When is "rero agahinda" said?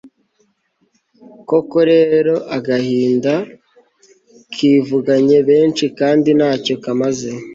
1.91-3.33